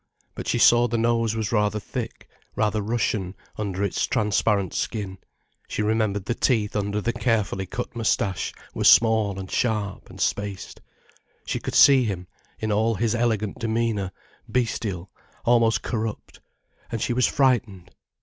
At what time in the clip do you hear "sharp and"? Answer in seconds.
9.51-10.19